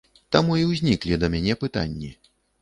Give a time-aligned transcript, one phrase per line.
[0.35, 2.11] Таму і ўзніклі да мяне пытанні.